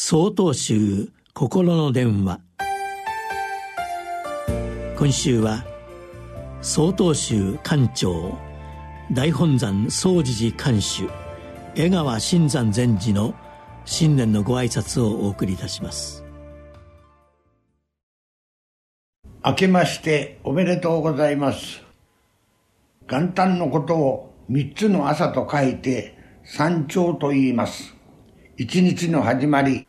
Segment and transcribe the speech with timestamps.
[0.00, 2.40] 総統集心の電話。
[4.96, 5.64] 今週は
[6.62, 8.38] 総統集館長
[9.10, 11.10] 大本山総持寺館主
[11.74, 13.34] 江川新山禅師の
[13.84, 16.24] 新年のご挨拶をお送りいたします。
[19.44, 21.82] 明けましておめでとうございます。
[23.10, 27.97] 元旦のことを三つの朝と書いて山頂と言います。
[28.60, 29.86] 一日の始まり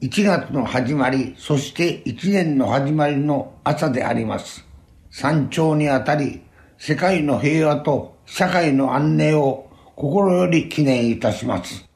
[0.00, 4.66] 1月の始まり、そして1年の始まりの朝であります。
[5.12, 6.42] 山頂にあたり、
[6.78, 11.88] 世界の平和と社会の安寧を心より記念いたします。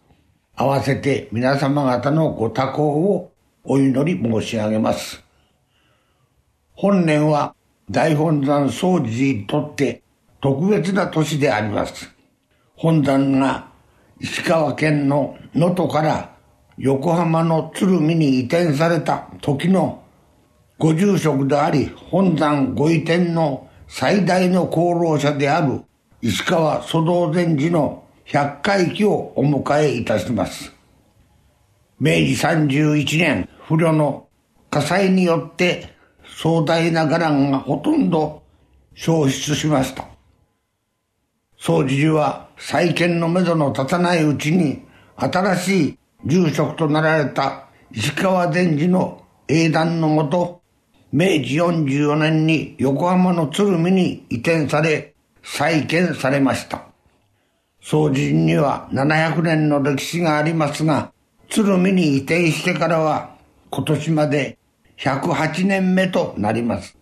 [0.54, 3.32] 合わせて皆様方のご多幸を
[3.64, 5.24] お祈り申し上げます。
[6.74, 7.56] 本年は
[7.90, 10.04] 大本山総持にとって
[10.40, 12.14] 特別な年であります。
[12.76, 13.73] 本山が
[14.24, 16.34] 石川県の能登から
[16.78, 20.02] 横浜の鶴見に移転された時の
[20.78, 25.82] ご住職であり、本山ご移転の最大の功労者である
[26.22, 30.72] 石川蘇道禅寺の百回忌をお迎えいたします。
[32.00, 34.28] 明治31年、不慮の
[34.70, 35.94] 火災によって
[36.24, 38.42] 壮大な伽藍がほとんど
[38.94, 40.13] 消失しました。
[41.66, 44.82] 総持寺は再建のめどの立たないうちに
[45.16, 50.60] 新しい住職となられた石川伝寺の英断のもと、
[51.10, 56.84] 明治44年に横浜の鶴見に移転され、再建されました。
[57.80, 61.14] 総人には700年の歴史がありますが、
[61.48, 63.38] 鶴見に移転してからは
[63.70, 64.58] 今年まで
[64.98, 66.94] 108年目となります。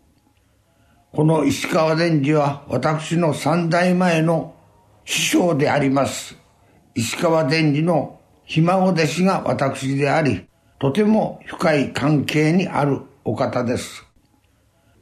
[1.14, 4.54] この石川伝寺は私の三代前の
[5.04, 6.38] 師匠であります。
[6.94, 14.06] 石川伝寺のひ孫弟子が私であり、とても深い関係にあるお方です。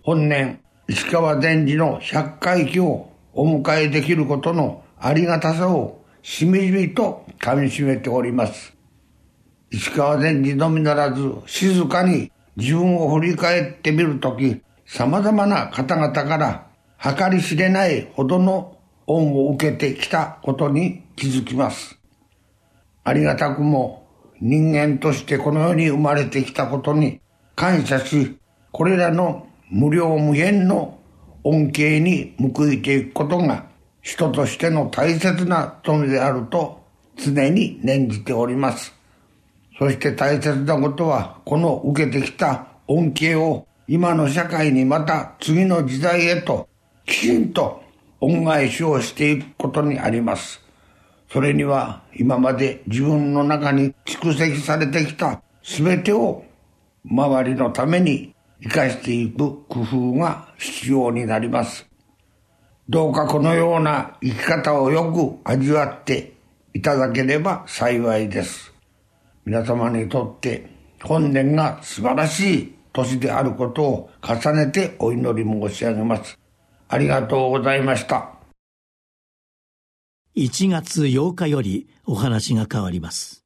[0.02, 8.74] 本年、石川伝寺の百回忌をお迎えできることのありがたさをしみじみと噛み締めております。
[9.70, 14.60] 石川伝寺のみならず、静かに自分を振り返ってみるとき、
[14.92, 16.66] 様々な方々から
[17.00, 21.96] 計り知れないほどの恩を受けてきたことに気づきます。
[23.04, 24.08] ありがたくも
[24.40, 27.20] 人間としてこの世に生まれてきたことに
[27.54, 28.36] 感謝し、
[28.72, 30.98] これらの無料無限の
[31.44, 33.66] 恩恵に報いていくことが
[34.02, 36.82] 人としての大切な富であると
[37.16, 38.92] 常に念じております。
[39.78, 46.68] そして大切なことは、この受けてきた恩恵を今の社会にまた次の時代へと
[47.04, 47.82] きちんと
[48.20, 50.60] 恩返しをしていくことにあります。
[51.28, 56.44] それには今まで自分の中に蓄積されてきた全てを
[57.04, 61.84] 周りのために生かしていく工夫が必要になります。
[62.88, 66.34] どうかこのような生き方をよく味わって
[66.74, 68.72] いただければ幸いです。
[69.44, 70.70] 皆様にとって
[71.02, 76.38] 本年が素晴らしい年であることを重ねてお祈り申し上げます。
[76.88, 78.40] ありがとうございました。
[80.36, 83.44] 1月8日よりお話が変わります